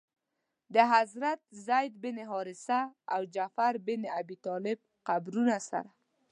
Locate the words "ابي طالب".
4.19-4.77